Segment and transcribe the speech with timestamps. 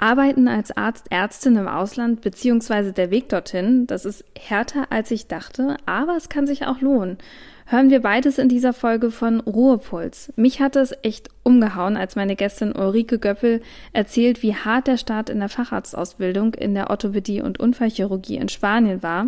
[0.00, 5.26] Arbeiten als Arzt, Ärztin im Ausland beziehungsweise der Weg dorthin, das ist härter als ich
[5.26, 7.18] dachte, aber es kann sich auch lohnen.
[7.66, 10.32] Hören wir beides in dieser Folge von Ruhepuls.
[10.34, 15.30] Mich hat es echt umgehauen, als meine Gästin Ulrike Göppel erzählt, wie hart der Start
[15.30, 19.26] in der Facharztausbildung in der Orthopädie und Unfallchirurgie in Spanien war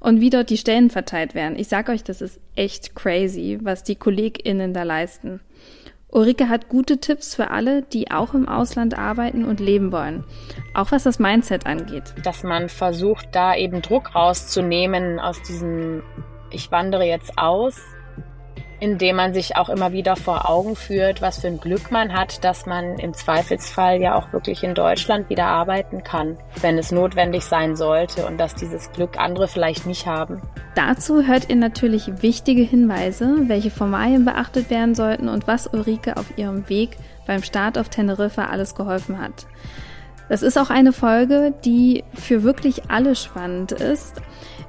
[0.00, 1.58] und wie dort die Stellen verteilt werden.
[1.58, 5.40] Ich sag euch, das ist echt crazy, was die KollegInnen da leisten.
[6.12, 10.24] Ulrike hat gute Tipps für alle, die auch im Ausland arbeiten und leben wollen.
[10.74, 12.14] Auch was das Mindset angeht.
[12.22, 16.02] Dass man versucht, da eben Druck rauszunehmen aus diesem,
[16.50, 17.80] ich wandere jetzt aus,
[18.82, 22.42] indem man sich auch immer wieder vor Augen führt, was für ein Glück man hat,
[22.42, 27.44] dass man im Zweifelsfall ja auch wirklich in Deutschland wieder arbeiten kann, wenn es notwendig
[27.44, 30.42] sein sollte und dass dieses Glück andere vielleicht nicht haben.
[30.74, 36.36] Dazu hört ihr natürlich wichtige Hinweise, welche Formalien beachtet werden sollten und was Ulrike auf
[36.36, 39.46] ihrem Weg beim Start auf Teneriffa alles geholfen hat.
[40.28, 44.20] Das ist auch eine Folge, die für wirklich alle spannend ist.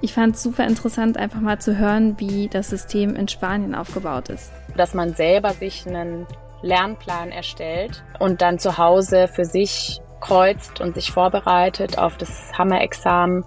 [0.03, 4.27] Ich fand es super interessant, einfach mal zu hören, wie das System in Spanien aufgebaut
[4.27, 4.51] ist.
[4.75, 6.27] Dass man selber sich einen
[6.61, 13.45] Lernplan erstellt und dann zu Hause für sich kreuzt und sich vorbereitet auf das Hammer-Examen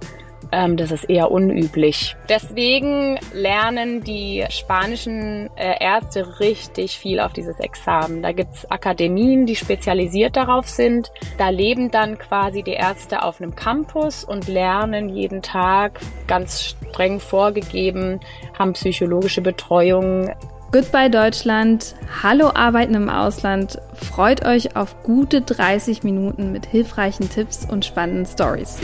[0.52, 2.16] ähm, das ist eher unüblich.
[2.28, 8.22] Deswegen lernen die spanischen äh, Ärzte richtig viel auf dieses Examen.
[8.22, 11.10] Da gibt's Akademien, die spezialisiert darauf sind.
[11.38, 17.20] Da leben dann quasi die Ärzte auf einem Campus und lernen jeden Tag ganz streng
[17.20, 18.20] vorgegeben,
[18.58, 20.30] haben psychologische Betreuung,
[20.72, 27.64] Goodbye Deutschland, hallo Arbeiten im Ausland, freut euch auf gute 30 Minuten mit hilfreichen Tipps
[27.70, 28.80] und spannenden Stories.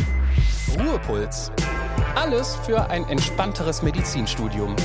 [0.78, 1.50] Ruhepuls.
[2.14, 4.76] Alles für ein entspannteres Medizinstudium.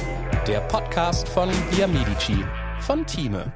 [0.47, 2.43] Der Podcast von Via Medici
[2.79, 3.53] von Thieme.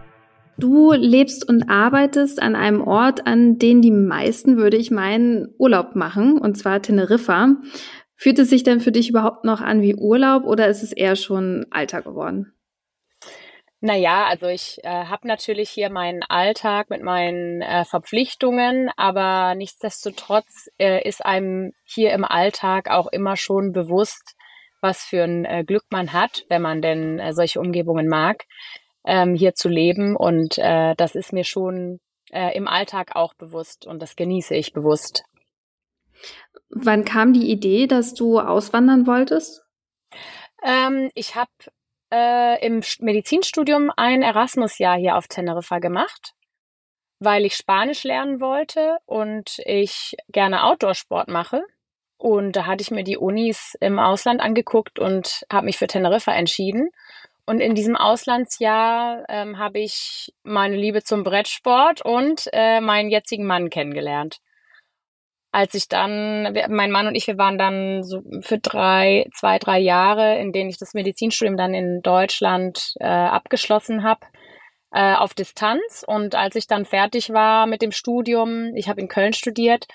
[0.60, 5.96] Du lebst und arbeitest an einem Ort, an den die meisten, würde ich meinen, Urlaub
[5.96, 7.56] machen, und zwar Teneriffa.
[8.16, 11.16] Fühlt es sich denn für dich überhaupt noch an wie Urlaub oder ist es eher
[11.16, 12.54] schon Alter geworden?
[13.84, 20.70] Naja, also ich äh, habe natürlich hier meinen Alltag mit meinen äh, Verpflichtungen, aber nichtsdestotrotz
[20.78, 24.36] äh, ist einem hier im Alltag auch immer schon bewusst,
[24.82, 28.46] was für ein äh, Glück man hat, wenn man denn äh, solche Umgebungen mag,
[29.04, 30.16] ähm, hier zu leben.
[30.16, 32.00] Und äh, das ist mir schon
[32.32, 35.24] äh, im Alltag auch bewusst und das genieße ich bewusst.
[36.70, 39.64] Wann kam die Idee, dass du auswandern wolltest?
[40.64, 41.50] Ähm, ich habe
[42.12, 46.34] äh, im Medizinstudium ein Erasmus-Jahr hier auf Teneriffa gemacht,
[47.20, 51.64] weil ich Spanisch lernen wollte und ich gerne Outdoor-Sport mache.
[52.18, 56.34] Und da hatte ich mir die Unis im Ausland angeguckt und habe mich für Teneriffa
[56.34, 56.90] entschieden.
[57.46, 63.46] Und in diesem Auslandsjahr ähm, habe ich meine Liebe zum Brettsport und äh, meinen jetzigen
[63.48, 64.40] Mann kennengelernt
[65.52, 69.80] als ich dann, mein Mann und ich, wir waren dann so für drei, zwei, drei
[69.80, 74.22] Jahre, in denen ich das Medizinstudium dann in Deutschland äh, abgeschlossen habe,
[74.92, 76.06] äh, auf Distanz.
[76.08, 79.88] Und als ich dann fertig war mit dem Studium, ich habe in Köln studiert,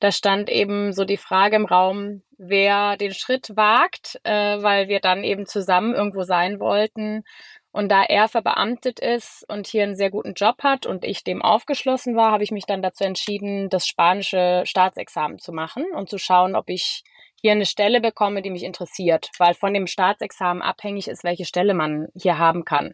[0.00, 5.00] da stand eben so die Frage im Raum, wer den Schritt wagt, äh, weil wir
[5.00, 7.22] dann eben zusammen irgendwo sein wollten.
[7.72, 11.40] Und da er verbeamtet ist und hier einen sehr guten Job hat und ich dem
[11.40, 16.18] aufgeschlossen war, habe ich mich dann dazu entschieden, das spanische Staatsexamen zu machen und zu
[16.18, 17.02] schauen, ob ich
[17.40, 21.72] hier eine Stelle bekomme, die mich interessiert, weil von dem Staatsexamen abhängig ist, welche Stelle
[21.72, 22.92] man hier haben kann.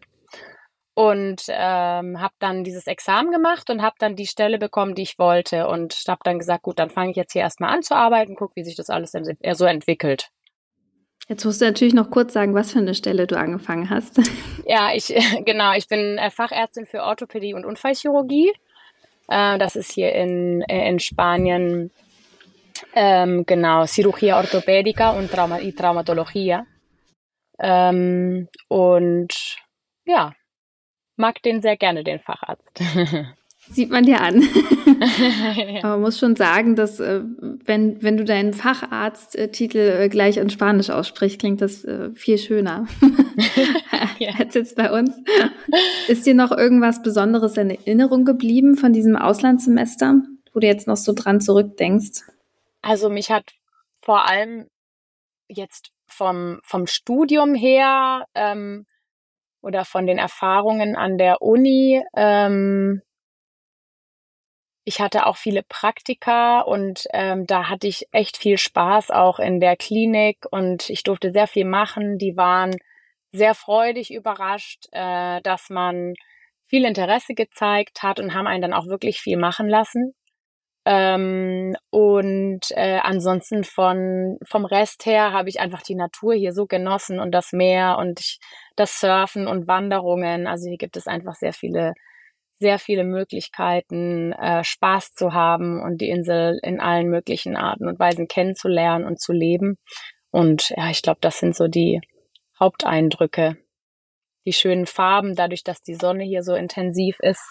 [0.95, 5.19] Und ähm, habe dann dieses Examen gemacht und habe dann die Stelle bekommen, die ich
[5.19, 8.35] wollte und habe dann gesagt, gut, dann fange ich jetzt hier erstmal an zu arbeiten,
[8.35, 10.29] guck, wie sich das alles so entwickelt.
[11.29, 14.19] Jetzt musst du natürlich noch kurz sagen, was für eine Stelle du angefangen hast.
[14.65, 15.07] Ja, ich
[15.45, 18.51] genau, ich bin äh, Fachärztin für Orthopädie und Unfallchirurgie.
[19.27, 21.91] Äh, das ist hier in, äh, in Spanien
[22.93, 26.65] ähm, genau Cirugía Ortopédica und Trauma y Traumatología.
[27.57, 29.33] Ähm, und
[30.05, 30.33] ja,
[31.15, 32.79] mag den sehr gerne, den Facharzt.
[33.71, 34.43] Sieht man dir an.
[35.83, 37.21] Aber man muss schon sagen, dass äh,
[37.65, 42.87] wenn, wenn du deinen Facharzttitel äh, gleich in Spanisch aussprichst, klingt das äh, viel schöner
[44.37, 45.11] als jetzt bei uns.
[46.07, 50.15] Ist dir noch irgendwas Besonderes in Erinnerung geblieben von diesem Auslandssemester,
[50.53, 52.21] wo du jetzt noch so dran zurückdenkst?
[52.81, 53.51] Also mich hat
[54.01, 54.67] vor allem
[55.47, 58.85] jetzt vom, vom Studium her ähm,
[59.61, 63.01] oder von den Erfahrungen an der Uni ähm,
[64.83, 69.59] ich hatte auch viele Praktika und ähm, da hatte ich echt viel Spaß auch in
[69.59, 72.17] der Klinik und ich durfte sehr viel machen.
[72.17, 72.75] Die waren
[73.31, 76.13] sehr freudig überrascht, äh, dass man
[76.67, 80.13] viel Interesse gezeigt hat und haben einen dann auch wirklich viel machen lassen.
[80.85, 86.65] Ähm, und äh, ansonsten von vom Rest her habe ich einfach die Natur hier so
[86.65, 88.39] genossen und das Meer und ich,
[88.75, 90.47] das Surfen und Wanderungen.
[90.47, 91.93] Also hier gibt es einfach sehr viele
[92.59, 97.99] sehr viele Möglichkeiten, äh, Spaß zu haben und die Insel in allen möglichen Arten und
[97.99, 99.77] Weisen kennenzulernen und zu leben.
[100.31, 102.01] Und ja, ich glaube, das sind so die
[102.59, 103.57] Haupteindrücke.
[104.45, 107.43] Die schönen Farben, dadurch, dass die Sonne hier so intensiv ist.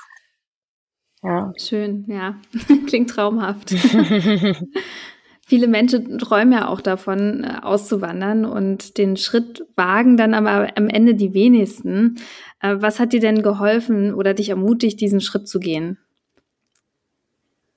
[1.22, 1.52] Ja.
[1.56, 2.40] Schön, ja.
[2.86, 3.70] Klingt traumhaft.
[5.48, 10.90] Viele Menschen träumen ja auch davon, äh, auszuwandern und den Schritt wagen dann aber am
[10.90, 12.20] Ende die wenigsten.
[12.60, 15.96] Äh, was hat dir denn geholfen oder dich ermutigt, diesen Schritt zu gehen?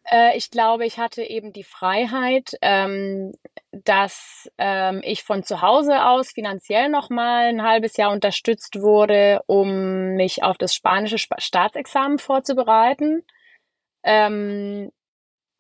[0.04, 3.32] Äh, ich glaube, ich hatte eben die Freiheit, ähm,
[3.72, 9.40] dass ähm, ich von zu Hause aus finanziell noch mal ein halbes Jahr unterstützt wurde,
[9.48, 13.24] um mich auf das spanische Staatsexamen vorzubereiten.
[14.04, 14.92] Ähm,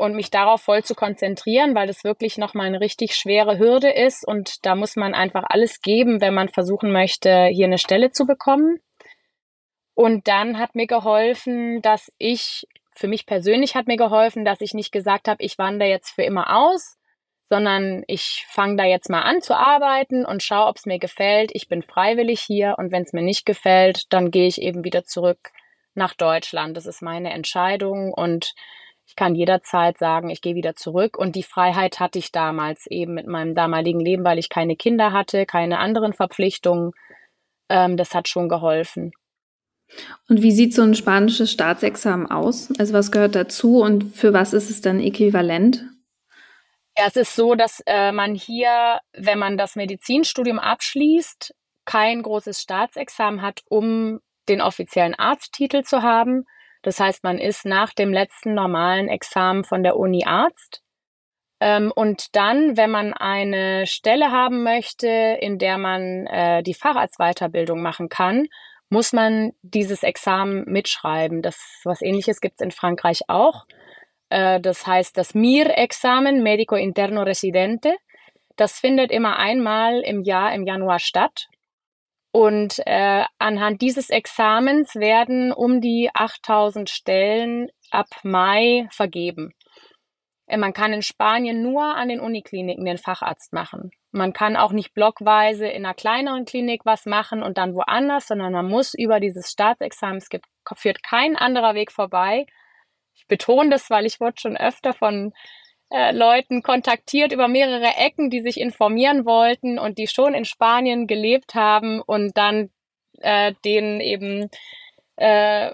[0.01, 4.27] und mich darauf voll zu konzentrieren, weil das wirklich nochmal eine richtig schwere Hürde ist
[4.27, 8.25] und da muss man einfach alles geben, wenn man versuchen möchte, hier eine Stelle zu
[8.25, 8.79] bekommen.
[9.93, 14.73] Und dann hat mir geholfen, dass ich, für mich persönlich hat mir geholfen, dass ich
[14.73, 16.97] nicht gesagt habe, ich wandere jetzt für immer aus,
[17.51, 21.51] sondern ich fange da jetzt mal an zu arbeiten und schaue, ob es mir gefällt.
[21.53, 25.03] Ich bin freiwillig hier und wenn es mir nicht gefällt, dann gehe ich eben wieder
[25.03, 25.51] zurück
[25.93, 26.75] nach Deutschland.
[26.75, 28.55] Das ist meine Entscheidung und
[29.11, 31.17] ich kann jederzeit sagen, ich gehe wieder zurück.
[31.17, 35.11] Und die Freiheit hatte ich damals eben mit meinem damaligen Leben, weil ich keine Kinder
[35.11, 36.93] hatte, keine anderen Verpflichtungen.
[37.67, 39.11] Ähm, das hat schon geholfen.
[40.29, 42.69] Und wie sieht so ein spanisches Staatsexamen aus?
[42.79, 45.83] Also was gehört dazu und für was ist es dann äquivalent?
[46.97, 51.53] Ja, es ist so, dass äh, man hier, wenn man das Medizinstudium abschließt,
[51.83, 56.45] kein großes Staatsexamen hat, um den offiziellen Arzttitel zu haben,
[56.81, 60.81] das heißt, man ist nach dem letzten normalen Examen von der Uni Arzt.
[61.59, 67.81] Ähm, und dann, wenn man eine Stelle haben möchte, in der man äh, die Facharztweiterbildung
[67.81, 68.47] machen kann,
[68.89, 71.41] muss man dieses Examen mitschreiben.
[71.41, 73.65] Das was ähnliches gibt es in Frankreich auch.
[74.29, 77.95] Äh, das heißt das MIR-Examen, Medico Interno Residente.
[78.55, 81.47] Das findet immer einmal im Jahr im Januar statt.
[82.31, 89.53] Und äh, anhand dieses Examens werden um die 8000 Stellen ab Mai vergeben.
[90.47, 93.91] Äh, man kann in Spanien nur an den Unikliniken den Facharzt machen.
[94.11, 98.51] Man kann auch nicht blockweise in einer kleineren Klinik was machen und dann woanders, sondern
[98.51, 100.45] man muss über dieses Staatsexamen, es gibt,
[100.75, 102.45] führt kein anderer Weg vorbei.
[103.15, 105.33] Ich betone das, weil ich wurde schon öfter von
[105.91, 111.05] äh, Leuten kontaktiert über mehrere Ecken, die sich informieren wollten und die schon in Spanien
[111.05, 112.69] gelebt haben und dann
[113.19, 114.49] äh, denen eben
[115.17, 115.71] äh,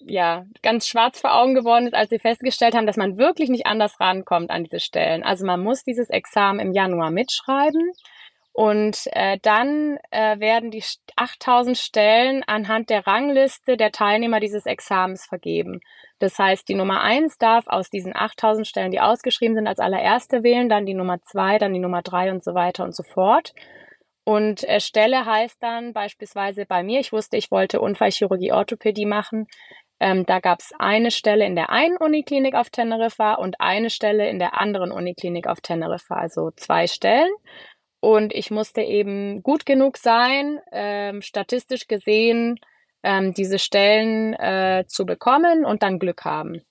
[0.00, 3.66] ja ganz schwarz vor Augen geworden ist, als sie festgestellt haben, dass man wirklich nicht
[3.66, 5.22] anders rankommt an diese Stellen.
[5.22, 7.92] Also man muss dieses Examen im Januar mitschreiben
[8.52, 10.82] und äh, dann äh, werden die
[11.14, 15.80] 8000 Stellen anhand der Rangliste der Teilnehmer dieses Examens vergeben.
[16.20, 20.42] Das heißt, die Nummer eins darf aus diesen 8000 Stellen, die ausgeschrieben sind, als allererste
[20.42, 23.54] wählen, dann die Nummer zwei, dann die Nummer drei und so weiter und so fort.
[24.24, 29.46] Und äh, Stelle heißt dann beispielsweise bei mir, ich wusste, ich wollte Unfallchirurgie Orthopädie machen.
[29.98, 34.28] Ähm, da gab es eine Stelle in der einen Uniklinik auf Teneriffa und eine Stelle
[34.28, 37.30] in der anderen Uniklinik auf Teneriffa, also zwei Stellen.
[38.00, 42.58] Und ich musste eben gut genug sein, ähm, statistisch gesehen,
[43.02, 46.62] ähm, diese Stellen äh, zu bekommen und dann Glück haben.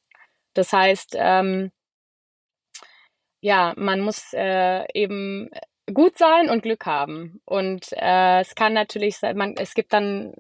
[0.54, 1.72] Das heißt, ähm,
[3.42, 5.50] ja, man muss äh, eben
[5.94, 7.42] gut sein und Glück haben.
[7.46, 10.34] Und äh, es kann natürlich sein, man, es gibt dann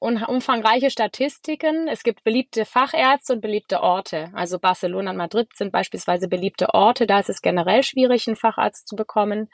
[0.00, 1.88] umfangreiche Statistiken.
[1.88, 4.30] Es gibt beliebte Fachärzte und beliebte Orte.
[4.32, 7.06] Also Barcelona und Madrid sind beispielsweise beliebte Orte.
[7.06, 9.48] Da ist es generell schwierig, einen Facharzt zu bekommen.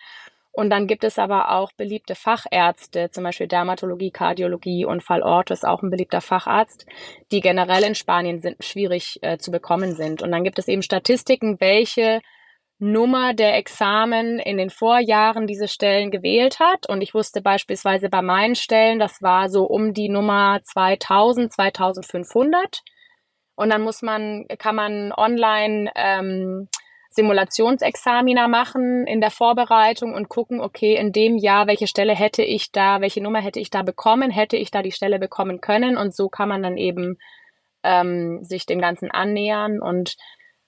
[0.57, 5.67] Und dann gibt es aber auch beliebte Fachärzte, zum Beispiel Dermatologie, Kardiologie und Fallorto ist
[5.67, 6.87] auch ein beliebter Facharzt,
[7.33, 10.23] die generell in Spanien sind, schwierig äh, zu bekommen sind.
[10.23, 12.21] Und dann gibt es eben Statistiken, welche
[12.79, 16.89] Nummer der Examen in den Vorjahren diese Stellen gewählt hat.
[16.89, 22.83] Und ich wusste beispielsweise bei meinen Stellen, das war so um die Nummer 2000, 2500.
[23.57, 26.69] Und dann muss man, kann man online ähm,
[27.15, 32.73] Simulationsexamina machen in der Vorbereitung und gucken, okay, in dem Jahr, welche Stelle hätte ich
[32.73, 36.15] da, welche Nummer hätte ich da bekommen, hätte ich da die Stelle bekommen können und
[36.15, 37.19] so kann man dann eben
[37.83, 40.17] ähm, sich dem Ganzen annähern und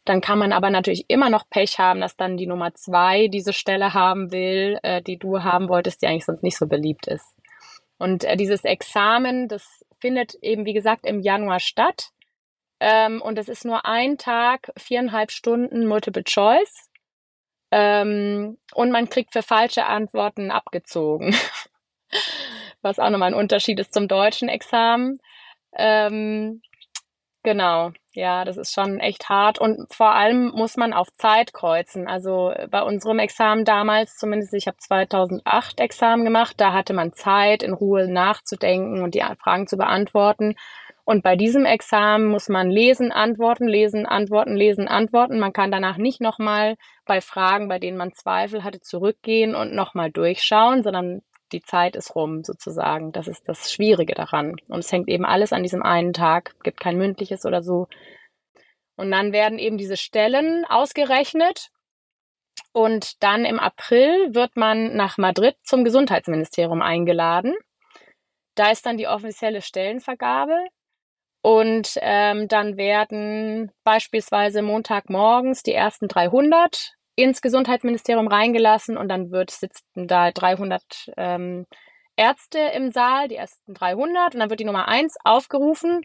[0.05, 3.53] dann kann man aber natürlich immer noch Pech haben, dass dann die Nummer zwei diese
[3.53, 7.35] Stelle haben will, äh, die du haben wolltest, die eigentlich sonst nicht so beliebt ist.
[7.99, 12.11] Und äh, dieses Examen, das findet eben, wie gesagt, im Januar statt.
[12.81, 16.91] Ähm, und es ist nur ein Tag, viereinhalb Stunden Multiple Choice.
[17.71, 21.35] Ähm, und man kriegt für falsche Antworten abgezogen.
[22.83, 25.19] Was auch nochmal ein Unterschied ist zum deutschen Examen.
[25.73, 26.63] Ähm,
[27.43, 29.59] genau, ja, das ist schon echt hart.
[29.59, 32.07] Und vor allem muss man auf Zeit kreuzen.
[32.07, 37.63] Also bei unserem Examen damals, zumindest ich habe 2008 Examen gemacht, da hatte man Zeit,
[37.63, 40.55] in Ruhe nachzudenken und die Fragen zu beantworten.
[41.09, 45.39] Und bei diesem Examen muss man lesen, antworten, lesen, antworten, lesen, antworten.
[45.39, 50.11] Man kann danach nicht nochmal bei Fragen, bei denen man Zweifel hatte, zurückgehen und nochmal
[50.11, 51.23] durchschauen, sondern
[51.53, 53.13] die Zeit ist rum sozusagen.
[53.13, 54.57] Das ist das Schwierige daran.
[54.67, 57.87] Und es hängt eben alles an diesem einen Tag, gibt kein mündliches oder so.
[58.97, 61.69] Und dann werden eben diese Stellen ausgerechnet.
[62.73, 67.55] Und dann im April wird man nach Madrid zum Gesundheitsministerium eingeladen.
[68.57, 70.67] Da ist dann die offizielle Stellenvergabe.
[71.47, 79.53] Und ähm, dann werden beispielsweise Montagmorgens die ersten 300 ins Gesundheitsministerium reingelassen und dann wird
[79.53, 80.83] sitzen da 300
[81.17, 81.67] ähm,
[82.17, 86.01] Ärzte im Saal, die ersten 300 und dann wird die Nummer 1 aufgerufen,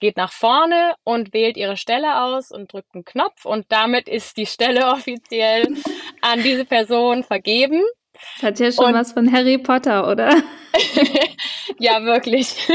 [0.00, 4.38] geht nach vorne und wählt ihre Stelle aus und drückt einen Knopf und damit ist
[4.38, 5.68] die Stelle offiziell
[6.22, 7.82] an diese Person vergeben.
[8.36, 10.34] Das hat ja schon und, was von Harry Potter, oder?
[11.78, 12.56] ja, wirklich.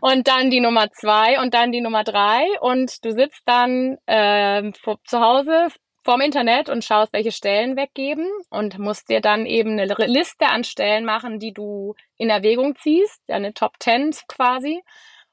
[0.00, 2.44] und dann die Nummer zwei und dann die Nummer drei.
[2.60, 4.70] Und du sitzt dann äh,
[5.04, 5.68] zu Hause
[6.02, 10.62] vorm Internet und schaust, welche Stellen weggeben und musst dir dann eben eine Liste an
[10.62, 14.82] Stellen machen, die du in Erwägung ziehst, eine Top 10 quasi.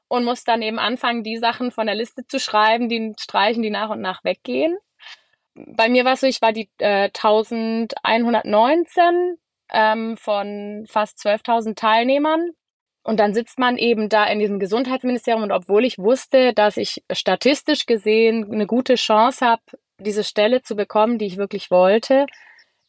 [0.07, 3.71] Und musst dann eben anfangen, die Sachen von der Liste zu schreiben, die streichen, die
[3.71, 4.77] nach und nach weggehen.
[5.55, 9.37] Bei mir war es so, ich war die äh, 1119
[9.71, 12.51] ähm, von fast 12.000 Teilnehmern
[13.03, 17.03] und dann sitzt man eben da in diesem Gesundheitsministerium und obwohl ich wusste, dass ich
[17.11, 19.61] statistisch gesehen eine gute Chance habe,
[19.99, 22.25] diese Stelle zu bekommen, die ich wirklich wollte,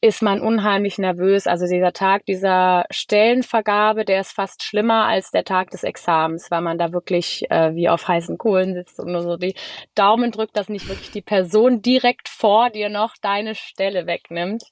[0.00, 1.46] ist man unheimlich nervös.
[1.46, 6.60] Also dieser Tag dieser Stellenvergabe, der ist fast schlimmer als der Tag des Examens, weil
[6.60, 9.54] man da wirklich äh, wie auf heißen Kohlen sitzt und nur so die
[9.94, 14.64] Daumen drückt, dass nicht wirklich die Person direkt vor dir noch deine Stelle wegnimmt.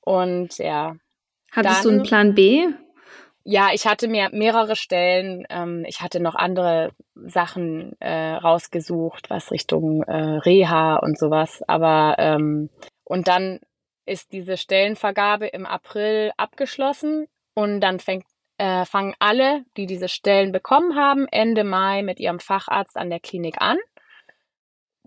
[0.00, 0.96] Und ja.
[1.52, 2.66] Hattest dann, du einen Plan B?
[3.44, 9.50] Ja, ich hatte mir mehrere Stellen, ähm, ich hatte noch andere Sachen äh, rausgesucht, was
[9.50, 11.62] Richtung äh, Reha und sowas.
[11.68, 12.70] Aber ähm,
[13.04, 13.60] und dann
[14.06, 18.24] ist diese Stellenvergabe im April abgeschlossen und dann fängt,
[18.58, 23.20] äh, fangen alle, die diese Stellen bekommen haben, Ende Mai mit ihrem Facharzt an der
[23.20, 23.78] Klinik an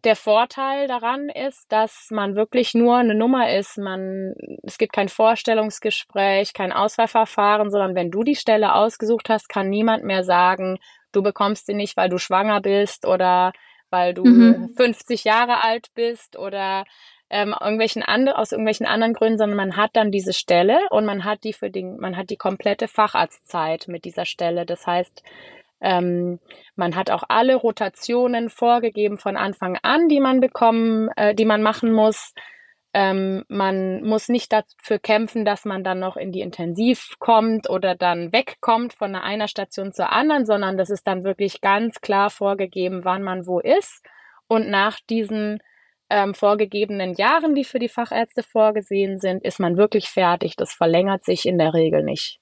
[0.04, 3.78] der Vorteil daran ist, dass man wirklich nur eine Nummer ist.
[3.78, 9.70] Man, es gibt kein Vorstellungsgespräch, kein Auswahlverfahren, sondern wenn du die Stelle ausgesucht hast, kann
[9.70, 10.78] niemand mehr sagen,
[11.12, 13.54] du bekommst sie nicht, weil du schwanger bist oder
[13.90, 14.70] weil du mhm.
[14.78, 16.86] 50 Jahre alt bist oder
[17.30, 21.24] ähm, irgendwelchen andre, aus irgendwelchen anderen Gründen, sondern man hat dann diese Stelle und man
[21.24, 24.66] hat die für den, man hat die komplette Facharztzeit mit dieser Stelle.
[24.66, 25.24] Das heißt,
[25.80, 26.40] ähm,
[26.76, 31.62] man hat auch alle Rotationen vorgegeben von Anfang an, die man bekommen, äh, die man
[31.62, 32.34] machen muss.
[32.94, 37.96] Ähm, man muss nicht dafür kämpfen, dass man dann noch in die Intensiv kommt oder
[37.96, 43.04] dann wegkommt von einer Station zur anderen, sondern das ist dann wirklich ganz klar vorgegeben,
[43.04, 44.04] wann man wo ist.
[44.48, 45.60] Und nach diesen
[46.10, 50.56] ähm, vorgegebenen Jahren, die für die Fachärzte vorgesehen sind, ist man wirklich fertig.
[50.56, 52.40] Das verlängert sich in der Regel nicht.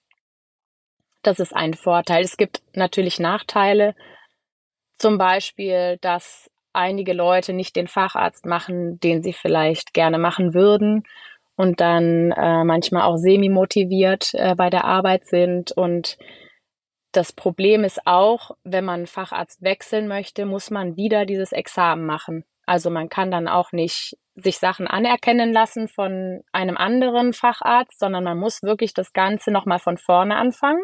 [1.26, 2.24] Das ist ein Vorteil.
[2.24, 3.96] Es gibt natürlich Nachteile.
[5.00, 11.04] Zum Beispiel, dass einige Leute nicht den Facharzt machen, den sie vielleicht gerne machen würden
[11.56, 15.72] und dann äh, manchmal auch semi-motiviert äh, bei der Arbeit sind.
[15.72, 16.20] Und
[17.12, 22.46] das Problem ist auch, wenn man Facharzt wechseln möchte, muss man wieder dieses Examen machen.
[22.66, 28.24] Also man kann dann auch nicht sich Sachen anerkennen lassen von einem anderen Facharzt, sondern
[28.24, 30.84] man muss wirklich das Ganze nochmal von vorne anfangen.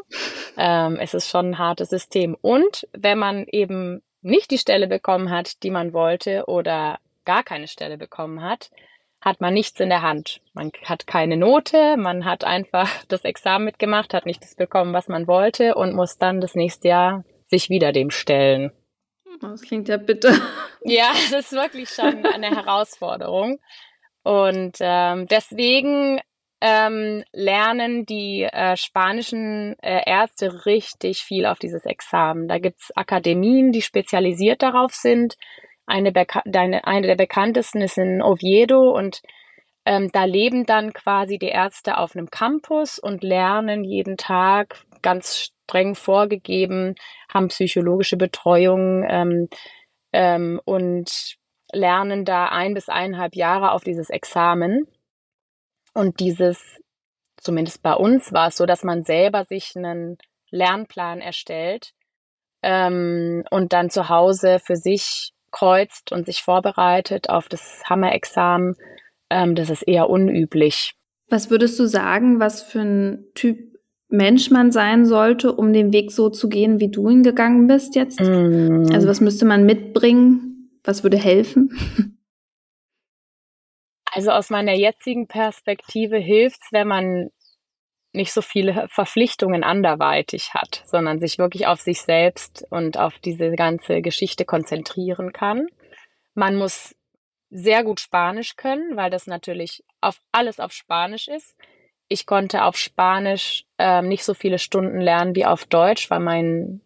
[0.58, 2.38] Ähm, es ist schon ein hartes System.
[2.40, 7.68] Und wenn man eben nicht die Stelle bekommen hat, die man wollte oder gar keine
[7.68, 8.72] Stelle bekommen hat,
[9.20, 10.42] hat man nichts in der Hand.
[10.54, 15.08] Man hat keine Note, man hat einfach das Examen mitgemacht, hat nicht das bekommen, was
[15.08, 18.72] man wollte und muss dann das nächste Jahr sich wieder dem stellen.
[19.42, 20.34] Das klingt ja bitter.
[20.84, 23.60] Ja, es ist wirklich schon eine Herausforderung.
[24.24, 26.20] Und ähm, deswegen
[26.62, 32.48] ähm, lernen die äh, spanischen äh, Ärzte richtig viel auf dieses Examen.
[32.48, 35.38] Da gibt's Akademien, die spezialisiert darauf sind.
[35.88, 36.14] Eine,
[36.46, 39.22] eine, eine der bekanntesten ist in Oviedo und
[39.86, 45.50] ähm, da leben dann quasi die Ärzte auf einem Campus und lernen jeden Tag ganz
[45.72, 46.96] streng vorgegeben,
[47.34, 49.48] haben psychologische Betreuung, ähm,
[50.12, 51.38] ähm, und
[51.72, 54.86] lernen da ein bis eineinhalb Jahre auf dieses Examen.
[55.94, 56.82] Und dieses,
[57.38, 60.18] zumindest bei uns war es so, dass man selber sich einen
[60.50, 61.94] Lernplan erstellt
[62.62, 68.76] ähm, und dann zu Hause für sich kreuzt und sich vorbereitet auf das Hammer-Examen.
[69.30, 70.94] Ähm, das ist eher unüblich.
[71.30, 73.71] Was würdest du sagen, was für ein Typ
[74.12, 77.96] Mensch man sein sollte, um den Weg so zu gehen, wie du ihn gegangen bist
[77.96, 78.20] jetzt?
[78.20, 78.88] Mm.
[78.94, 80.80] Also was müsste man mitbringen?
[80.84, 82.18] Was würde helfen?
[84.14, 87.30] Also aus meiner jetzigen Perspektive hilft's, wenn man
[88.14, 93.52] nicht so viele Verpflichtungen anderweitig hat, sondern sich wirklich auf sich selbst und auf diese
[93.52, 95.68] ganze Geschichte konzentrieren kann.
[96.34, 96.94] Man muss
[97.50, 101.56] sehr gut Spanisch können, weil das natürlich auf alles auf Spanisch ist.
[102.12, 106.82] Ich konnte auf Spanisch ähm, nicht so viele Stunden lernen wie auf Deutsch, weil mein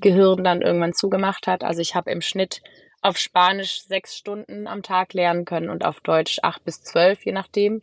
[0.00, 1.64] Gehirn dann irgendwann zugemacht hat.
[1.64, 2.62] Also ich habe im Schnitt
[3.02, 7.32] auf Spanisch sechs Stunden am Tag lernen können und auf Deutsch acht bis zwölf, je
[7.32, 7.80] nachdem.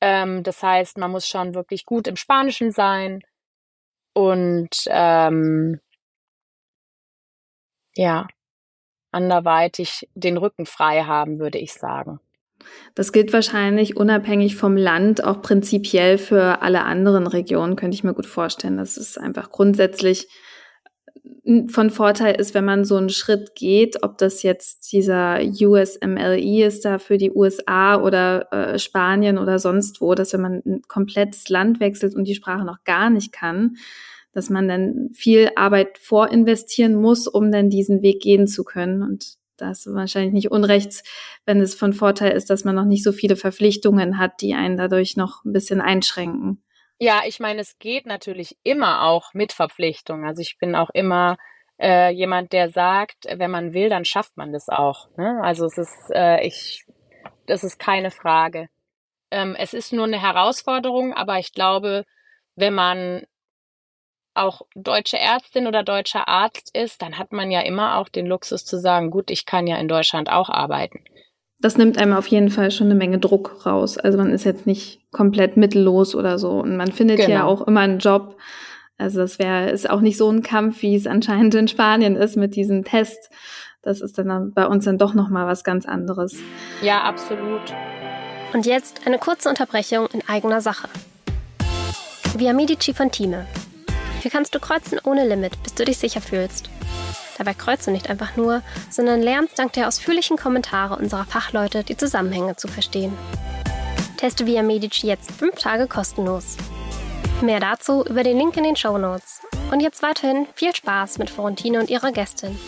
[0.00, 3.22] Ähm, das heißt, man muss schon wirklich gut im Spanischen sein
[4.14, 5.80] und ähm,
[7.94, 8.26] ja,
[9.12, 12.18] anderweitig den Rücken frei haben, würde ich sagen.
[12.94, 18.14] Das gilt wahrscheinlich unabhängig vom Land, auch prinzipiell für alle anderen Regionen, könnte ich mir
[18.14, 18.76] gut vorstellen.
[18.76, 20.28] Das ist einfach grundsätzlich
[21.68, 26.84] von Vorteil ist, wenn man so einen Schritt geht, ob das jetzt dieser USMLE ist
[26.84, 31.48] da für die USA oder äh, Spanien oder sonst wo, dass wenn man ein komplettes
[31.48, 33.76] Land wechselt und die Sprache noch gar nicht kann,
[34.32, 39.02] dass man dann viel Arbeit vorinvestieren muss, um dann diesen Weg gehen zu können.
[39.02, 41.02] Und da ist wahrscheinlich nicht unrechts,
[41.46, 44.76] wenn es von Vorteil ist, dass man noch nicht so viele Verpflichtungen hat, die einen
[44.76, 46.62] dadurch noch ein bisschen einschränken.
[46.98, 50.24] Ja, ich meine, es geht natürlich immer auch mit Verpflichtung.
[50.24, 51.36] Also ich bin auch immer
[51.80, 55.08] äh, jemand, der sagt, wenn man will, dann schafft man das auch.
[55.16, 55.40] Ne?
[55.42, 56.84] Also es ist, äh, ich,
[57.46, 58.68] das ist keine Frage.
[59.30, 62.04] Ähm, es ist nur eine Herausforderung, aber ich glaube,
[62.54, 63.24] wenn man
[64.34, 68.64] auch deutsche Ärztin oder deutscher Arzt ist, dann hat man ja immer auch den Luxus
[68.64, 71.04] zu sagen, gut, ich kann ja in Deutschland auch arbeiten
[71.64, 73.96] das nimmt einem auf jeden Fall schon eine Menge Druck raus.
[73.96, 76.60] Also man ist jetzt nicht komplett mittellos oder so.
[76.60, 77.30] Und man findet genau.
[77.30, 78.36] ja auch immer einen Job.
[78.98, 82.36] Also das wäre, ist auch nicht so ein Kampf, wie es anscheinend in Spanien ist
[82.36, 83.30] mit diesem Test.
[83.80, 86.36] Das ist dann bei uns dann doch nochmal was ganz anderes.
[86.82, 87.62] Ja, absolut.
[88.52, 90.88] Und jetzt eine kurze Unterbrechung in eigener Sache.
[92.36, 93.46] Via Medici von Time.
[94.24, 96.70] Hier kannst du kreuzen ohne Limit, bis du dich sicher fühlst.
[97.36, 101.98] Dabei kreuzt du nicht einfach nur, sondern lernst dank der ausführlichen Kommentare unserer Fachleute die
[101.98, 103.12] Zusammenhänge zu verstehen.
[104.16, 106.56] Teste Via Medici jetzt fünf Tage kostenlos.
[107.42, 109.42] Mehr dazu über den Link in den Show Notes.
[109.70, 112.58] Und jetzt weiterhin viel Spaß mit Florentine und ihrer Gästin.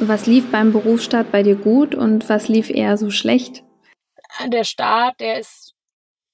[0.00, 3.62] Was lief beim Berufsstart bei dir gut und was lief eher so schlecht?
[4.46, 5.74] Der Start, der ist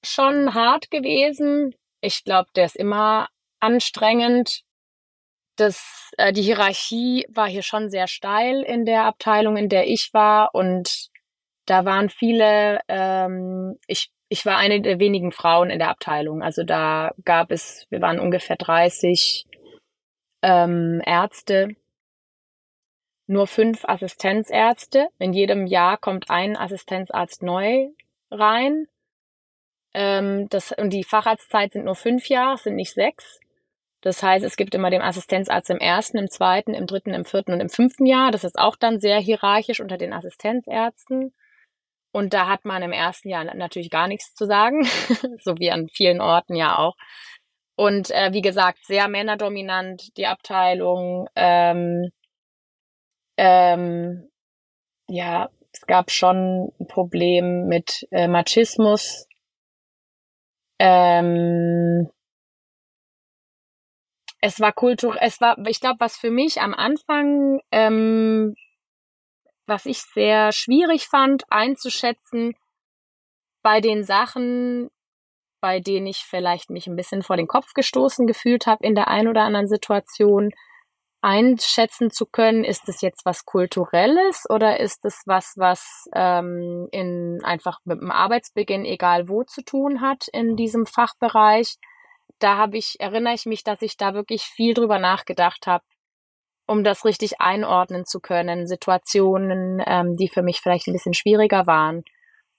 [0.05, 1.75] schon hart gewesen.
[2.01, 3.27] Ich glaube, der ist immer
[3.65, 4.65] anstrengend
[5.57, 10.13] das, äh, die Hierarchie war hier schon sehr steil in der Abteilung, in der ich
[10.13, 10.55] war.
[10.55, 11.09] Und
[11.67, 16.43] da waren viele, ähm, ich, ich war eine der wenigen Frauen in der Abteilung.
[16.43, 19.47] Also da gab es, wir waren ungefähr 30
[20.43, 21.77] ähm, Ärzte,
[23.27, 25.09] nur fünf Assistenzärzte.
[25.19, 27.89] In jedem Jahr kommt ein Assistenzarzt neu
[28.31, 28.87] rein.
[29.95, 33.41] Ähm, das, und die Facharztzeit sind nur fünf Jahre, sind nicht sechs.
[34.05, 37.55] Das heißt, es gibt immer den Assistenzarzt im ersten, im zweiten, im dritten, im vierten
[37.55, 38.31] und im fünften Jahr.
[38.33, 41.33] Das ist auch dann sehr hierarchisch unter den Assistenzärzten.
[42.13, 44.85] Und da hat man im ersten Jahr natürlich gar nichts zu sagen,
[45.43, 46.97] so wie an vielen Orten ja auch.
[47.77, 51.27] Und äh, wie gesagt, sehr männerdominant die Abteilung.
[51.35, 52.11] Ähm,
[53.39, 54.29] ähm,
[55.09, 59.27] ja, es gab schon ein Problem mit äh, Machismus.
[60.79, 62.11] Ähm,
[64.45, 68.55] es war Kultur, es war, ich glaube, was für mich am Anfang, ähm,
[69.67, 72.53] was ich sehr schwierig fand einzuschätzen,
[73.63, 74.91] bei den Sachen,
[75.63, 79.09] bei denen ich vielleicht mich ein bisschen vor den Kopf gestoßen gefühlt habe in der
[79.09, 80.51] einen oder anderen Situation,
[81.23, 87.41] einschätzen zu können, ist es jetzt was Kulturelles oder ist es was, was ähm, in
[87.43, 91.79] einfach mit dem Arbeitsbeginn egal wo zu tun hat in diesem Fachbereich
[92.39, 95.85] da habe ich, erinnere ich mich, dass ich da wirklich viel drüber nachgedacht habe,
[96.67, 101.67] um das richtig einordnen zu können, Situationen, ähm, die für mich vielleicht ein bisschen schwieriger
[101.67, 102.05] waren,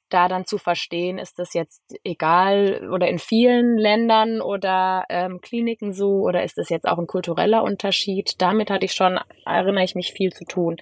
[0.09, 5.93] da dann zu verstehen, ist das jetzt egal oder in vielen Ländern oder ähm, Kliniken
[5.93, 8.35] so oder ist das jetzt auch ein kultureller Unterschied?
[8.39, 10.77] Damit hatte ich schon, erinnere ich mich, viel zu tun.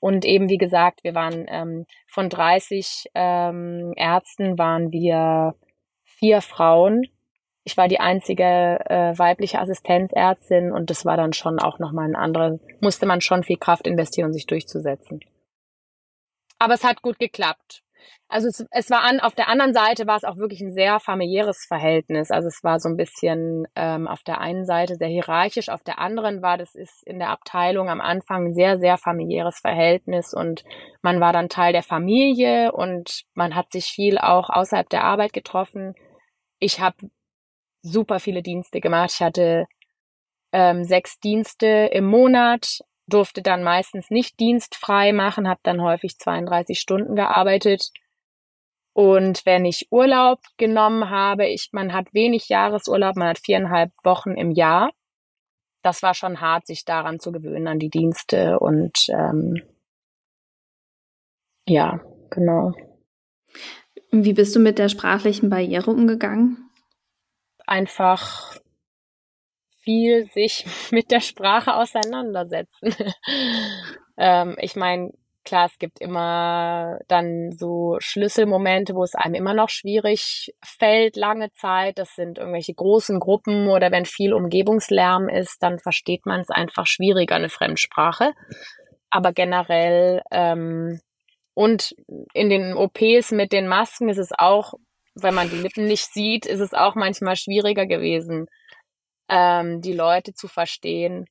[0.00, 5.54] und eben, wie gesagt, wir waren ähm, von 30 ähm, Ärzten waren wir
[6.04, 7.06] vier Frauen.
[7.64, 12.16] Ich war die einzige äh, weibliche Assistenzärztin und das war dann schon auch nochmal ein
[12.16, 15.20] anderer, musste man schon viel Kraft investieren, um sich durchzusetzen.
[16.58, 17.82] Aber es hat gut geklappt.
[18.28, 21.00] Also es, es war an, auf der anderen Seite war es auch wirklich ein sehr
[21.00, 22.30] familiäres Verhältnis.
[22.30, 25.98] Also es war so ein bisschen ähm, auf der einen Seite sehr hierarchisch, auf der
[25.98, 30.64] anderen war das ist in der Abteilung am Anfang ein sehr, sehr familiäres Verhältnis und
[31.02, 35.32] man war dann Teil der Familie und man hat sich viel auch außerhalb der Arbeit
[35.32, 35.94] getroffen.
[36.58, 36.96] Ich habe
[37.82, 39.12] super viele Dienste gemacht.
[39.14, 39.66] Ich hatte
[40.52, 46.78] ähm, sechs Dienste im Monat, durfte dann meistens nicht dienstfrei machen, habe dann häufig 32
[46.78, 47.90] Stunden gearbeitet
[48.94, 54.32] und wenn ich Urlaub genommen habe, ich, man hat wenig Jahresurlaub, man hat viereinhalb Wochen
[54.32, 54.90] im Jahr.
[55.82, 59.62] Das war schon hart, sich daran zu gewöhnen, an die Dienste und ähm,
[61.66, 62.72] ja, genau.
[64.10, 66.70] Wie bist du mit der sprachlichen Barriere umgegangen?
[67.72, 68.54] Einfach
[69.80, 72.94] viel sich mit der Sprache auseinandersetzen.
[74.16, 75.12] ähm, ich meine,
[75.44, 81.50] Klar, es gibt immer dann so Schlüsselmomente, wo es einem immer noch schwierig fällt, lange
[81.52, 81.98] Zeit.
[81.98, 86.86] Das sind irgendwelche großen Gruppen oder wenn viel Umgebungslärm ist, dann versteht man es einfach
[86.86, 88.34] schwieriger, eine Fremdsprache.
[89.10, 91.00] Aber generell ähm,
[91.54, 91.94] und
[92.34, 94.74] in den OPs mit den Masken ist es auch,
[95.14, 98.46] wenn man die Lippen nicht sieht, ist es auch manchmal schwieriger gewesen,
[99.28, 101.26] ähm, die Leute zu verstehen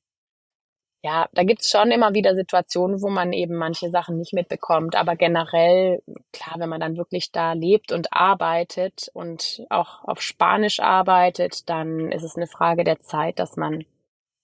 [1.04, 4.94] ja, da gibt's schon immer wieder Situationen, wo man eben manche Sachen nicht mitbekommt.
[4.94, 6.00] Aber generell,
[6.32, 12.12] klar, wenn man dann wirklich da lebt und arbeitet und auch auf Spanisch arbeitet, dann
[12.12, 13.84] ist es eine Frage der Zeit, dass man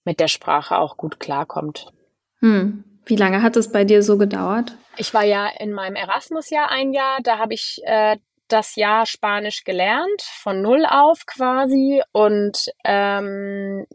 [0.03, 1.93] mit der Sprache auch gut klarkommt.
[2.39, 2.83] Hm.
[3.05, 4.75] Wie lange hat es bei dir so gedauert?
[4.97, 8.17] Ich war ja in meinem Erasmus-Jahr ein Jahr, da habe ich äh,
[8.51, 12.01] das Jahr Spanisch gelernt, von null auf quasi.
[12.11, 13.85] Und ähm,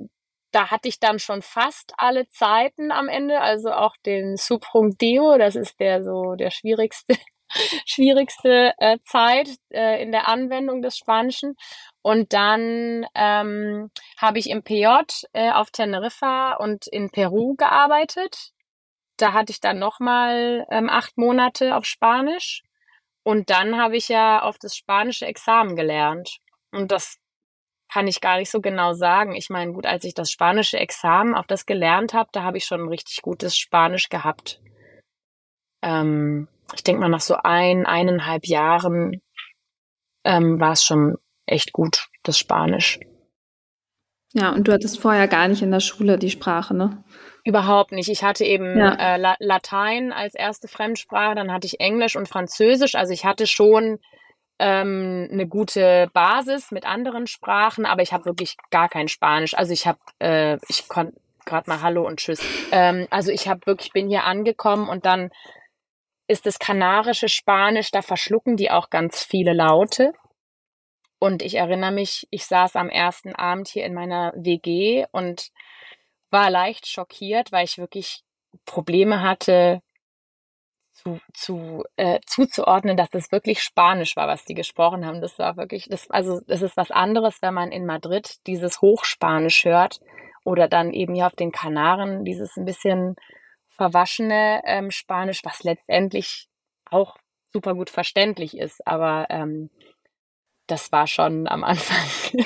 [0.55, 5.37] da hatte ich dann schon fast alle Zeiten am Ende, also auch den Subprung Deo,
[5.37, 7.17] das ist der so der schwierigste,
[7.87, 11.57] schwierigste äh, Zeit äh, in der Anwendung des Spanischen.
[12.03, 14.87] Und dann ähm, habe ich im PJ
[15.33, 18.53] äh, auf Teneriffa und in Peru gearbeitet.
[19.17, 22.63] Da hatte ich dann nochmal ähm, acht Monate auf Spanisch.
[23.25, 26.39] Und dann habe ich ja auf das spanische Examen gelernt.
[26.71, 27.19] Und das
[27.91, 29.35] kann ich gar nicht so genau sagen.
[29.35, 32.65] Ich meine, gut, als ich das spanische Examen auf das gelernt habe, da habe ich
[32.65, 34.61] schon ein richtig gutes Spanisch gehabt.
[35.83, 39.23] Ähm, ich denke mal, nach so ein, eineinhalb Jahren
[40.25, 42.99] ähm, war es schon echt gut, das Spanisch.
[44.33, 47.05] Ja, und du hattest vorher gar nicht in der Schule die Sprache, ne?
[47.45, 48.09] Überhaupt nicht.
[48.09, 49.17] Ich hatte eben ja.
[49.17, 52.95] äh, Latein als erste Fremdsprache, dann hatte ich Englisch und Französisch.
[52.95, 53.99] Also ich hatte schon
[54.59, 59.55] ähm, eine gute Basis mit anderen Sprachen, aber ich habe wirklich gar kein Spanisch.
[59.55, 62.41] Also ich habe, äh, ich konnte gerade mal Hallo und Tschüss.
[62.73, 65.31] Ähm, also ich habe wirklich, bin hier angekommen und dann
[66.27, 70.13] ist das kanarische Spanisch, da verschlucken die auch ganz viele Laute.
[71.19, 75.51] Und ich erinnere mich, ich saß am ersten Abend hier in meiner WG und
[76.35, 78.25] war leicht schockiert, weil ich wirklich
[78.67, 79.81] Probleme hatte,
[80.93, 85.21] zu, zu, äh, zuzuordnen, dass es wirklich Spanisch war, was die gesprochen haben.
[85.21, 89.65] Das war wirklich, das, also es ist was anderes, wenn man in Madrid dieses Hochspanisch
[89.65, 90.01] hört
[90.45, 93.15] oder dann eben hier auf den Kanaren dieses ein bisschen
[93.69, 96.49] verwaschene ähm, Spanisch, was letztendlich
[96.91, 97.17] auch
[97.53, 98.87] super gut verständlich ist.
[98.87, 99.71] Aber ähm,
[100.67, 102.07] das war schon am Anfang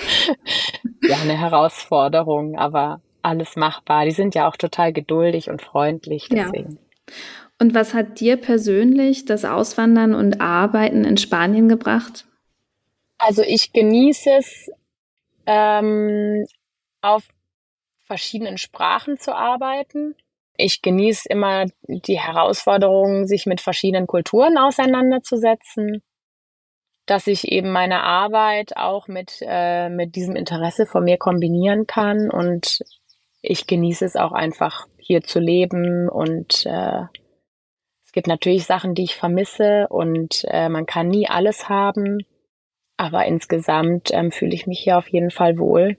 [1.03, 4.05] ja eine Herausforderung, aber alles machbar.
[4.05, 6.29] Die sind ja auch total geduldig und freundlich.
[6.31, 6.73] Deswegen.
[6.73, 7.15] Ja.
[7.61, 12.27] Und was hat dir persönlich das Auswandern und Arbeiten in Spanien gebracht?
[13.19, 14.71] Also ich genieße es,
[15.47, 16.47] ähm,
[17.01, 17.25] auf
[18.05, 20.15] verschiedenen Sprachen zu arbeiten.
[20.57, 26.03] Ich genieße immer die Herausforderung, sich mit verschiedenen Kulturen auseinanderzusetzen,
[27.07, 32.31] dass ich eben meine Arbeit auch mit, äh, mit diesem Interesse von mir kombinieren kann
[32.31, 32.81] und
[33.43, 37.03] ich genieße es auch einfach hier zu leben und äh,
[38.05, 42.25] es gibt natürlich Sachen, die ich vermisse und äh, man kann nie alles haben.
[42.97, 45.97] Aber insgesamt ähm, fühle ich mich hier auf jeden Fall wohl.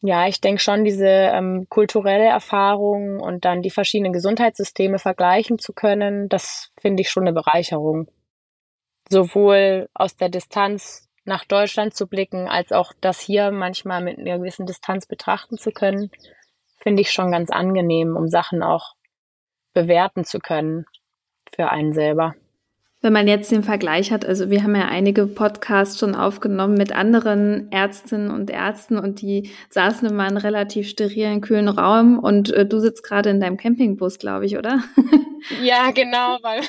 [0.00, 5.72] Ja, ich denke schon, diese ähm, kulturelle Erfahrung und dann die verschiedenen Gesundheitssysteme vergleichen zu
[5.72, 8.10] können, das finde ich schon eine Bereicherung.
[9.08, 14.38] Sowohl aus der Distanz nach Deutschland zu blicken, als auch das hier manchmal mit einer
[14.38, 16.10] gewissen Distanz betrachten zu können,
[16.78, 18.94] finde ich schon ganz angenehm, um Sachen auch
[19.72, 20.86] bewerten zu können
[21.54, 22.34] für einen selber.
[23.00, 26.92] Wenn man jetzt den Vergleich hat, also wir haben ja einige Podcasts schon aufgenommen mit
[26.92, 32.50] anderen Ärztinnen und Ärzten und die saßen immer in einem relativ sterilen, kühlen Raum und
[32.54, 34.82] äh, du sitzt gerade in deinem Campingbus, glaube ich, oder?
[35.62, 36.62] Ja, genau, weil,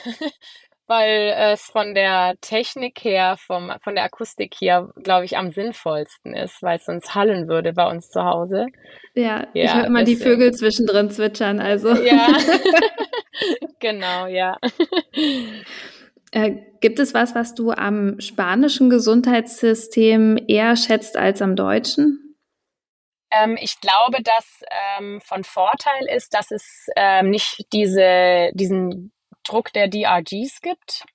[0.88, 6.36] weil es von der Technik her, vom, von der Akustik her, glaube ich, am sinnvollsten
[6.36, 8.68] ist, weil es sonst hallen würde bei uns zu Hause.
[9.16, 11.90] Ja, ja ich höre immer die Vögel zwischendrin zwitschern, also.
[11.96, 12.28] Ja,
[13.80, 14.58] genau, ja.
[16.32, 22.38] Äh, gibt es was, was du am spanischen Gesundheitssystem eher schätzt als am deutschen?
[23.32, 24.62] Ähm, ich glaube, dass
[25.00, 29.12] ähm, von Vorteil ist, dass es ähm, nicht diese, diesen
[29.48, 31.06] Druck der DRGs gibt.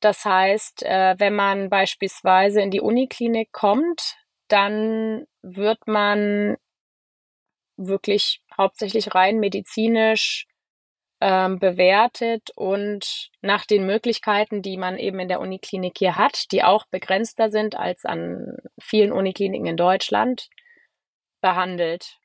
[0.00, 4.16] Das heißt, äh, wenn man beispielsweise in die Uniklinik kommt,
[4.48, 6.56] dann wird man
[7.76, 10.46] wirklich hauptsächlich rein medizinisch
[11.20, 16.64] ähm, bewertet und nach den Möglichkeiten, die man eben in der Uniklinik hier hat, die
[16.64, 20.48] auch begrenzter sind als an vielen Unikliniken in Deutschland,
[21.42, 22.19] behandelt.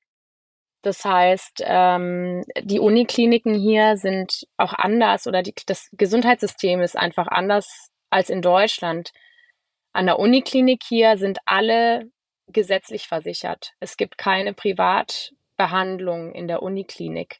[0.85, 7.25] Das heißt, ähm, die Unikliniken hier sind auch anders oder die, das Gesundheitssystem ist einfach
[7.27, 9.11] anders als in Deutschland.
[9.93, 12.11] An der Uniklinik hier sind alle
[12.45, 13.73] gesetzlich versichert.
[13.79, 17.39] Es gibt keine Privatbehandlung in der Uniklinik.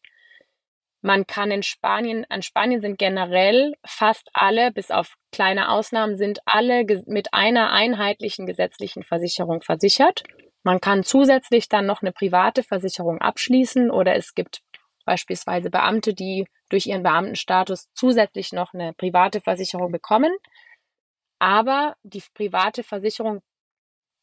[1.04, 6.40] Man kann in Spanien, an Spanien sind generell fast alle, bis auf kleine Ausnahmen, sind
[6.46, 10.24] alle mit einer einheitlichen gesetzlichen Versicherung versichert.
[10.66, 14.64] Man kann zusätzlich dann noch eine private Versicherung abschließen oder es gibt
[15.06, 20.36] beispielsweise Beamte, die durch ihren Beamtenstatus zusätzlich noch eine private Versicherung bekommen.
[21.38, 23.44] Aber die private Versicherung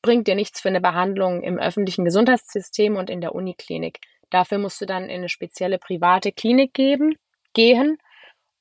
[0.02, 4.00] bringt dir nichts für eine Behandlung im öffentlichen Gesundheitssystem und in der Uniklinik.
[4.28, 7.14] Dafür musst du dann in eine spezielle private Klinik geben,
[7.54, 7.98] gehen.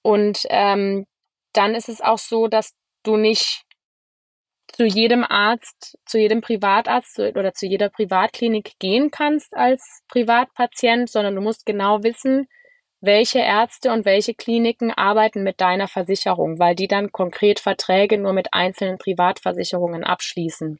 [0.04, 1.08] Und ähm,
[1.54, 3.63] dann ist es auch so, dass du nicht
[4.72, 11.36] zu jedem Arzt, zu jedem Privatarzt oder zu jeder Privatklinik gehen kannst als Privatpatient, sondern
[11.36, 12.48] du musst genau wissen,
[13.02, 18.34] welche Ärzte und welche Kliniken arbeiten mit deiner Versicherung, weil die dann konkret Verträge nur
[18.34, 20.80] mit einzelnen Privatversicherungen abschließen.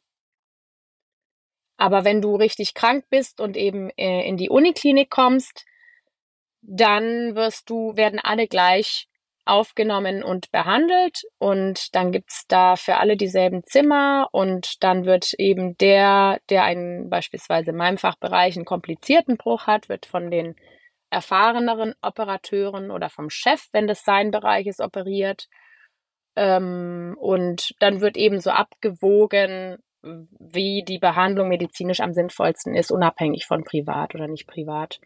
[1.78, 5.66] Aber wenn du richtig krank bist und eben äh, in die Uniklinik kommst,
[6.62, 9.08] dann wirst du, werden alle gleich
[9.52, 15.78] aufgenommen und behandelt und dann gibt's da für alle dieselben Zimmer und dann wird eben
[15.78, 20.56] der, der einen beispielsweise in meinem Fachbereich einen komplizierten Bruch hat, wird von den
[21.10, 25.50] erfahreneren Operateuren oder vom Chef, wenn das sein Bereich ist, operiert.
[26.38, 33.46] Ähm, und dann wird eben so abgewogen, wie die Behandlung medizinisch am sinnvollsten ist, unabhängig
[33.46, 35.02] von privat oder nicht privat.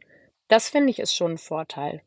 [0.47, 2.03] Das finde ich ist schon ein Vorteil.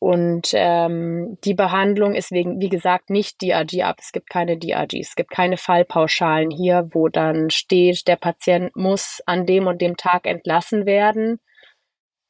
[0.00, 3.98] Und ähm, die Behandlung ist wegen, wie gesagt, nicht DRG ab.
[4.00, 5.10] Es gibt keine DRGs.
[5.10, 9.96] Es gibt keine Fallpauschalen hier, wo dann steht, der Patient muss an dem und dem
[9.96, 11.38] Tag entlassen werden.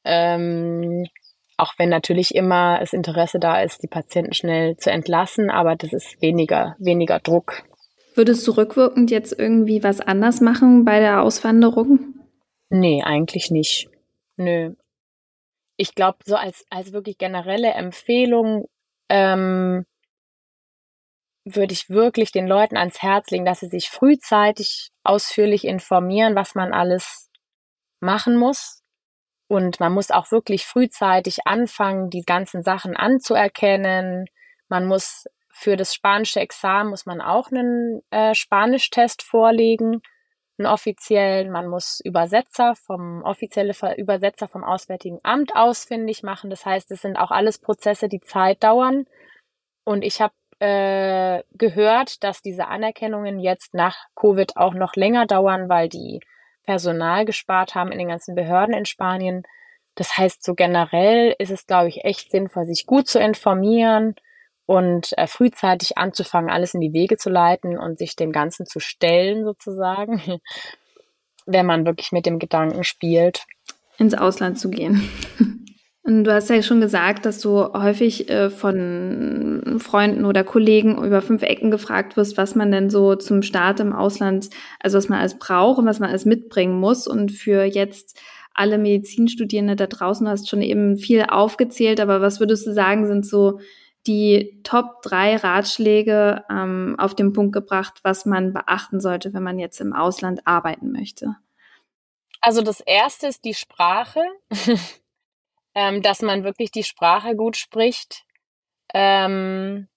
[0.04, 1.06] Ähm,
[1.56, 5.92] auch wenn natürlich immer das Interesse da ist, die Patienten schnell zu entlassen, aber das
[5.92, 7.64] ist weniger, weniger Druck
[8.14, 12.14] Würdest du rückwirkend jetzt irgendwie was anders machen bei der Auswanderung?
[12.68, 13.88] Nee, eigentlich nicht.
[14.36, 14.74] Nö.
[15.80, 18.68] Ich glaube, so als, als wirklich generelle Empfehlung
[19.08, 19.86] ähm,
[21.46, 26.54] würde ich wirklich den Leuten ans Herz legen, dass sie sich frühzeitig ausführlich informieren, was
[26.54, 27.30] man alles
[27.98, 28.82] machen muss.
[29.48, 34.26] Und man muss auch wirklich frühzeitig anfangen, die ganzen Sachen anzuerkennen.
[34.68, 40.02] Man muss für das spanische Examen muss man auch einen äh, Spanisch-Test vorlegen,
[40.60, 41.50] einen offiziellen.
[41.50, 46.50] Man muss Übersetzer vom offizielle Übersetzer vom Auswärtigen Amt ausfindig machen.
[46.50, 49.06] Das heißt, es sind auch alles Prozesse, die Zeit dauern.
[49.84, 55.68] Und ich habe äh, gehört, dass diese Anerkennungen jetzt nach Covid auch noch länger dauern,
[55.68, 56.20] weil die
[56.64, 59.42] Personal gespart haben in den ganzen Behörden in Spanien.
[59.94, 64.14] Das heißt, so generell ist es, glaube ich, echt sinnvoll, sich gut zu informieren,
[64.70, 68.78] und äh, frühzeitig anzufangen, alles in die Wege zu leiten und sich dem Ganzen zu
[68.78, 70.22] stellen, sozusagen,
[71.44, 73.46] wenn man wirklich mit dem Gedanken spielt.
[73.98, 75.02] Ins Ausland zu gehen.
[76.02, 81.20] Und du hast ja schon gesagt, dass du häufig äh, von Freunden oder Kollegen über
[81.20, 84.48] fünf Ecken gefragt wirst, was man denn so zum Start im Ausland,
[84.80, 87.06] also was man alles braucht und was man alles mitbringen muss.
[87.06, 88.18] Und für jetzt
[88.54, 93.06] alle Medizinstudierende da draußen, du hast schon eben viel aufgezählt, aber was würdest du sagen,
[93.06, 93.60] sind so
[94.06, 99.58] die Top drei Ratschläge ähm, auf den Punkt gebracht, was man beachten sollte, wenn man
[99.58, 101.36] jetzt im Ausland arbeiten möchte?
[102.40, 104.22] Also das erste ist die Sprache.
[105.74, 108.24] ähm, dass man wirklich die Sprache gut spricht.
[108.92, 109.88] Ähm,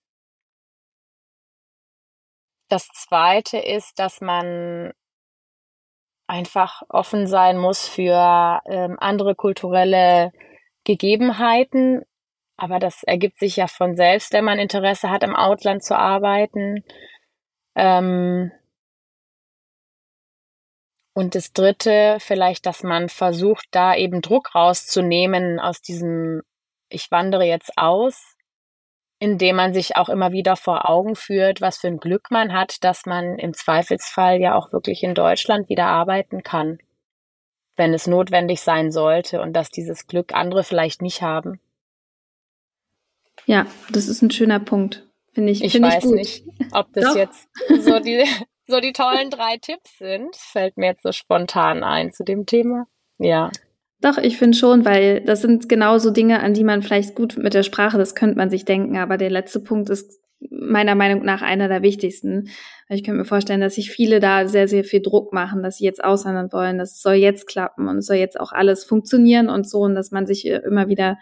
[2.70, 4.94] das Zweite ist, dass man
[6.28, 10.32] einfach offen sein muss für ähm, andere kulturelle
[10.84, 12.04] Gegebenheiten.
[12.58, 16.84] Aber das ergibt sich ja von selbst, wenn man Interesse hat, im Outland zu arbeiten.
[17.76, 18.52] Ähm
[21.16, 26.42] und das Dritte, vielleicht, dass man versucht, da eben Druck rauszunehmen aus diesem,
[26.90, 28.36] ich wandere jetzt aus,
[29.20, 32.84] indem man sich auch immer wieder vor Augen führt, was für ein Glück man hat,
[32.84, 36.80] dass man im Zweifelsfall ja auch wirklich in Deutschland wieder arbeiten kann,
[37.78, 41.60] wenn es notwendig sein sollte und dass dieses Glück andere vielleicht nicht haben.
[43.46, 45.08] Ja, das ist ein schöner Punkt.
[45.34, 45.64] Finde ich.
[45.64, 47.16] Ich find weiß ich nicht, ob das Doch.
[47.16, 47.48] jetzt
[47.82, 48.24] so die,
[48.68, 50.36] so die tollen drei Tipps sind.
[50.36, 52.86] Fällt mir jetzt so spontan ein zu dem Thema.
[53.18, 53.52] Ja.
[54.02, 57.38] Doch, ich finde schon, weil das sind genau so Dinge, an die man vielleicht gut
[57.38, 61.24] mit der Sprache, das könnte man sich denken, aber der letzte Punkt ist meiner Meinung
[61.24, 62.50] nach einer der wichtigsten.
[62.90, 65.86] Ich könnte mir vorstellen, dass sich viele da sehr, sehr viel Druck machen, dass sie
[65.86, 69.70] jetzt auswandern wollen, das soll jetzt klappen und es soll jetzt auch alles funktionieren und
[69.70, 71.18] so und dass man sich immer wieder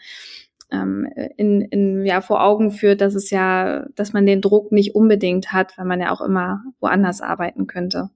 [0.71, 1.07] ähm,
[1.37, 5.51] in, in, ja, vor Augen führt, dass es ja, dass man den Druck nicht unbedingt
[5.51, 8.09] hat, weil man ja auch immer woanders arbeiten könnte.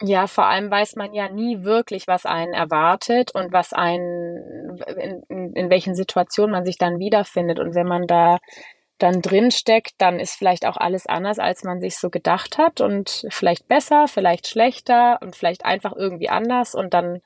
[0.00, 5.22] Ja, vor allem weiß man ja nie wirklich, was einen erwartet und was einen, in,
[5.28, 7.58] in, in welchen Situationen man sich dann wiederfindet.
[7.58, 8.38] Und wenn man da
[8.98, 12.80] dann drin steckt, dann ist vielleicht auch alles anders, als man sich so gedacht hat
[12.80, 17.20] und vielleicht besser, vielleicht schlechter und vielleicht einfach irgendwie anders und dann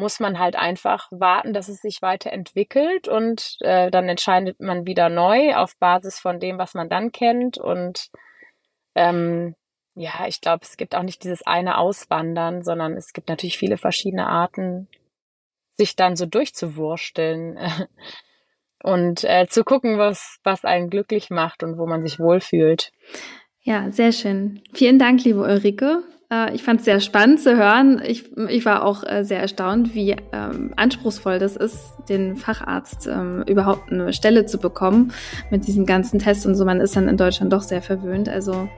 [0.00, 5.08] muss man halt einfach warten, dass es sich weiterentwickelt und äh, dann entscheidet man wieder
[5.08, 8.10] neu auf Basis von dem, was man dann kennt und
[8.96, 9.54] ähm,
[9.94, 13.76] ja, ich glaube, es gibt auch nicht dieses eine Auswandern, sondern es gibt natürlich viele
[13.76, 14.88] verschiedene Arten,
[15.76, 17.58] sich dann so durchzuwursteln
[18.82, 22.92] und äh, zu gucken, was, was einen glücklich macht und wo man sich wohlfühlt.
[23.62, 24.62] Ja, sehr schön.
[24.72, 26.02] Vielen Dank, liebe Ulrike.
[26.32, 28.00] Äh, ich fand es sehr spannend zu hören.
[28.04, 33.42] Ich, ich war auch äh, sehr erstaunt, wie ähm, anspruchsvoll das ist, den Facharzt ähm,
[33.46, 35.12] überhaupt eine Stelle zu bekommen
[35.50, 36.64] mit diesem ganzen Test und so.
[36.64, 38.28] Man ist dann in Deutschland doch sehr verwöhnt.
[38.28, 38.68] Also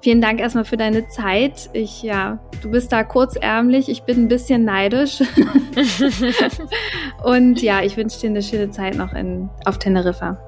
[0.00, 1.70] vielen Dank erstmal für deine Zeit.
[1.72, 3.88] Ich, ja, du bist da kurzärmlich.
[3.88, 5.22] Ich bin ein bisschen neidisch.
[7.24, 10.38] und ja, ich wünsche dir eine schöne Zeit noch in, auf Teneriffa.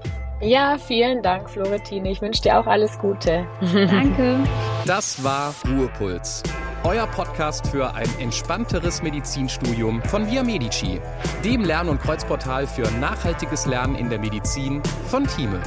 [0.43, 2.11] Ja, vielen Dank, Florentine.
[2.11, 3.47] Ich wünsche dir auch alles Gute.
[3.61, 4.41] Danke.
[4.85, 6.43] Das war Ruhepuls.
[6.83, 11.01] Euer Podcast für ein entspannteres Medizinstudium von Via Medici,
[11.45, 15.63] dem Lern- und Kreuzportal für nachhaltiges Lernen in der Medizin von Thieme.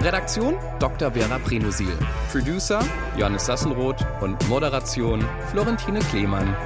[0.00, 1.10] Redaktion Dr.
[1.10, 1.98] Vera Prenosil.
[2.30, 2.78] Producer
[3.16, 6.56] Johannes Sassenroth und Moderation Florentine Klemann.